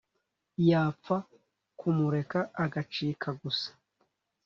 [0.69, 1.17] yapfa
[1.79, 3.69] kumureka agacika gusa?